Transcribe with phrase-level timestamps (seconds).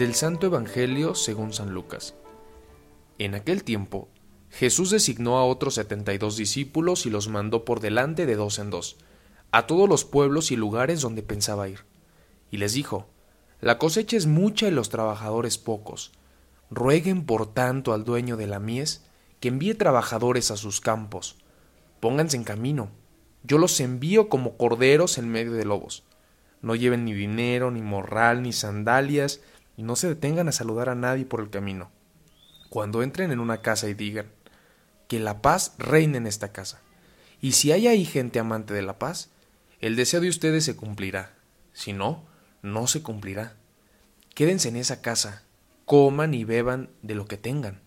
[0.00, 2.14] Del Santo Evangelio según San Lucas.
[3.18, 4.08] En aquel tiempo,
[4.48, 8.58] Jesús designó a otros setenta y dos discípulos y los mandó por delante de dos
[8.58, 8.96] en dos,
[9.50, 11.80] a todos los pueblos y lugares donde pensaba ir.
[12.50, 13.08] Y les dijo,
[13.60, 16.12] La cosecha es mucha y los trabajadores pocos.
[16.70, 19.04] Rueguen por tanto al dueño de la mies
[19.38, 21.36] que envíe trabajadores a sus campos.
[22.00, 22.88] Pónganse en camino.
[23.42, 26.04] Yo los envío como corderos en medio de lobos.
[26.62, 29.40] No lleven ni dinero, ni morral, ni sandalias,
[29.80, 31.90] y no se detengan a saludar a nadie por el camino.
[32.68, 34.26] Cuando entren en una casa y digan,
[35.08, 36.82] que la paz reine en esta casa.
[37.40, 39.30] Y si hay ahí gente amante de la paz,
[39.80, 41.32] el deseo de ustedes se cumplirá.
[41.72, 42.26] Si no,
[42.60, 43.56] no se cumplirá.
[44.34, 45.44] Quédense en esa casa,
[45.86, 47.80] coman y beban de lo que tengan,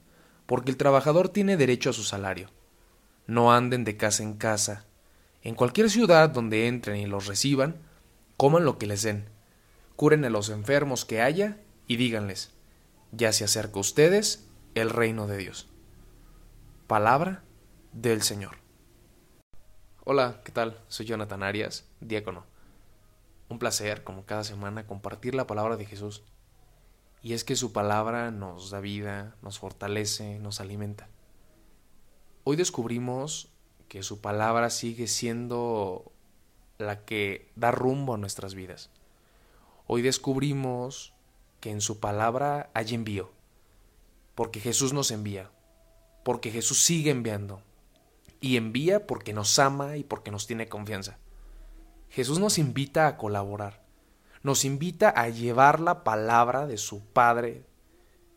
[0.47, 2.49] porque el trabajador tiene derecho a su salario.
[3.27, 4.87] No anden de casa en casa.
[5.43, 7.75] En cualquier ciudad donde entren y los reciban,
[8.35, 9.29] coman lo que les den.
[9.95, 12.51] Curen a los enfermos que haya y díganles,
[13.11, 15.67] ya se acerca a ustedes el reino de Dios.
[16.87, 17.43] Palabra
[17.91, 18.57] del Señor.
[20.03, 20.79] Hola, ¿qué tal?
[20.87, 22.45] Soy Jonathan Arias, diácono.
[23.49, 26.23] Un placer, como cada semana, compartir la palabra de Jesús.
[27.21, 31.07] Y es que su palabra nos da vida, nos fortalece, nos alimenta.
[32.43, 33.49] Hoy descubrimos
[33.87, 36.11] que su palabra sigue siendo
[36.77, 38.89] la que da rumbo a nuestras vidas.
[39.87, 41.12] Hoy descubrimos
[41.63, 43.31] que en su palabra hay envío,
[44.35, 45.49] porque Jesús nos envía,
[46.25, 47.61] porque Jesús sigue enviando,
[48.41, 51.19] y envía porque nos ama y porque nos tiene confianza.
[52.09, 53.81] Jesús nos invita a colaborar,
[54.41, 57.63] nos invita a llevar la palabra de su Padre,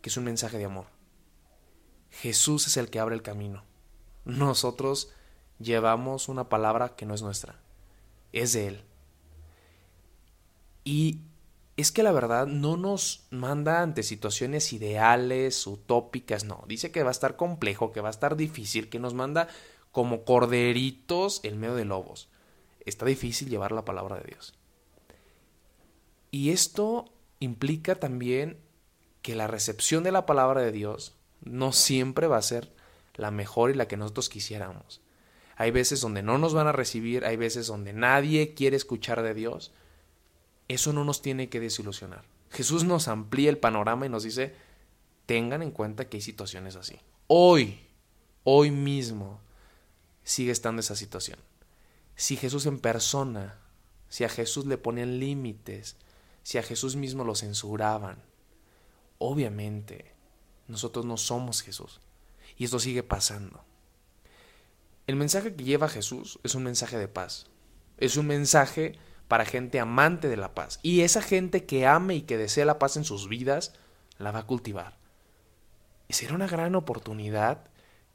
[0.03, 0.87] que es un mensaje de amor.
[2.11, 3.65] Jesús es el que abre el camino.
[4.25, 5.11] Nosotros
[5.59, 7.59] llevamos una palabra que no es nuestra,
[8.33, 8.85] es de Él.
[10.85, 11.23] Y
[11.77, 16.65] es que la verdad no nos manda ante situaciones ideales, utópicas, no.
[16.67, 19.49] Dice que va a estar complejo, que va a estar difícil, que nos manda
[19.93, 22.31] como corderitos en medio de lobos.
[22.87, 24.55] Está difícil llevar la palabra de Dios.
[26.31, 28.59] Y esto implica también
[29.21, 32.73] que la recepción de la palabra de Dios no siempre va a ser
[33.15, 35.03] la mejor y la que nosotros quisiéramos.
[35.57, 39.35] Hay veces donde no nos van a recibir, hay veces donde nadie quiere escuchar de
[39.35, 39.73] Dios
[40.69, 42.25] eso no nos tiene que desilusionar.
[42.51, 44.55] Jesús nos amplía el panorama y nos dice,
[45.27, 46.99] tengan en cuenta que hay situaciones así.
[47.27, 47.81] Hoy,
[48.45, 49.41] hoy mismo,
[50.25, 51.39] sigue estando esa situación.
[52.15, 53.59] Si Jesús en persona,
[54.09, 55.97] si a Jesús le ponían límites,
[56.43, 58.23] si a Jesús mismo lo censuraban,
[59.19, 60.13] obviamente
[60.69, 62.01] nosotros no somos Jesús.
[62.57, 63.65] Y esto sigue pasando.
[65.07, 67.47] El mensaje que lleva Jesús es un mensaje de paz.
[67.99, 70.79] Es un mensaje para gente amante de la paz.
[70.83, 73.73] Y esa gente que ame y que desea la paz en sus vidas,
[74.19, 74.97] la va a cultivar.
[76.09, 77.65] Y será una gran oportunidad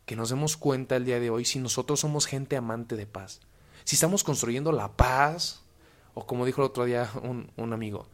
[0.06, 3.42] que nos demos cuenta el día de hoy si nosotros somos gente amante de paz.
[3.84, 5.64] Si estamos construyendo la paz,
[6.14, 8.08] o como dijo el otro día un, un amigo,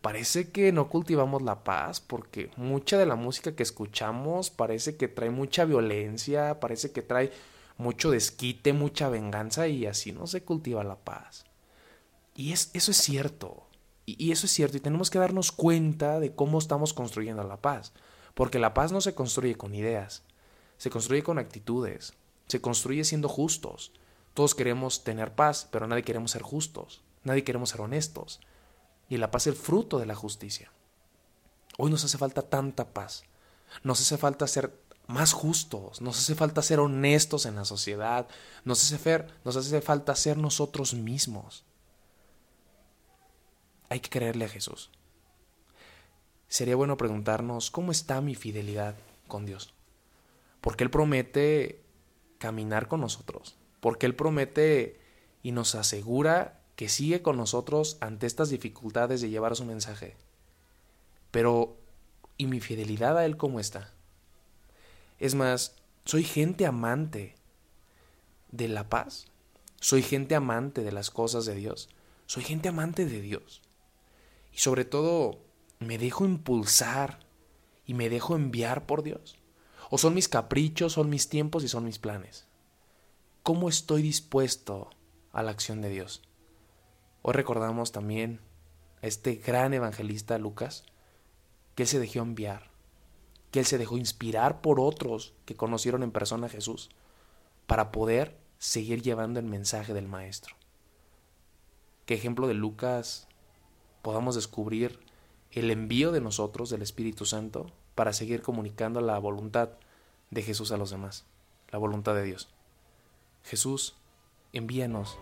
[0.00, 5.08] parece que no cultivamos la paz porque mucha de la música que escuchamos parece que
[5.08, 7.32] trae mucha violencia, parece que trae
[7.78, 11.44] mucho desquite, mucha venganza y así no se cultiva la paz.
[12.34, 13.66] Y es, eso es cierto.
[14.06, 14.76] Y, eso es cierto.
[14.76, 17.92] Y tenemos que darnos cuenta de cómo estamos construyendo la paz.
[18.34, 20.22] Porque la paz no se construye con ideas.
[20.78, 22.14] Se construye con actitudes.
[22.48, 23.92] Se construye siendo justos.
[24.34, 27.02] Todos queremos tener paz, pero nadie queremos ser justos.
[27.24, 28.40] Nadie queremos ser honestos.
[29.08, 30.72] Y la paz es el fruto de la justicia.
[31.78, 33.24] Hoy nos hace falta tanta paz.
[33.84, 34.74] Nos hace falta ser
[35.06, 38.28] más justos, nos hace falta ser honestos en la sociedad,
[38.64, 41.64] nos hace, nos hace falta ser nosotros mismos
[43.92, 44.90] hay que creerle a Jesús.
[46.48, 48.96] Sería bueno preguntarnos cómo está mi fidelidad
[49.28, 49.74] con Dios.
[50.62, 51.82] Porque Él promete
[52.38, 53.56] caminar con nosotros.
[53.80, 54.98] Porque Él promete
[55.42, 60.16] y nos asegura que sigue con nosotros ante estas dificultades de llevar su mensaje.
[61.30, 61.76] Pero,
[62.38, 63.92] ¿y mi fidelidad a Él cómo está?
[65.18, 67.36] Es más, soy gente amante
[68.50, 69.26] de la paz.
[69.80, 71.90] Soy gente amante de las cosas de Dios.
[72.24, 73.60] Soy gente amante de Dios.
[74.52, 75.40] Y sobre todo,
[75.78, 77.20] ¿me dejo impulsar
[77.86, 79.38] y me dejo enviar por Dios?
[79.90, 82.46] ¿O son mis caprichos, son mis tiempos y son mis planes?
[83.42, 84.90] ¿Cómo estoy dispuesto
[85.32, 86.22] a la acción de Dios?
[87.22, 88.40] Hoy recordamos también
[89.02, 90.84] a este gran evangelista Lucas,
[91.74, 92.70] que él se dejó enviar,
[93.50, 96.90] que él se dejó inspirar por otros que conocieron en persona a Jesús,
[97.66, 100.56] para poder seguir llevando el mensaje del Maestro.
[102.06, 103.28] ¿Qué ejemplo de Lucas
[104.02, 104.98] podamos descubrir
[105.52, 109.70] el envío de nosotros, del Espíritu Santo, para seguir comunicando la voluntad
[110.30, 111.24] de Jesús a los demás,
[111.70, 112.48] la voluntad de Dios.
[113.44, 113.94] Jesús,
[114.52, 115.18] envíanos,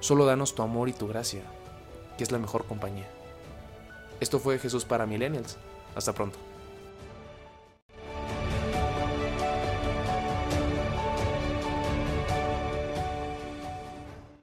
[0.00, 1.42] solo danos tu amor y tu gracia,
[2.16, 3.08] que es la mejor compañía.
[4.20, 5.56] Esto fue Jesús para Millennials.
[5.94, 6.38] Hasta pronto.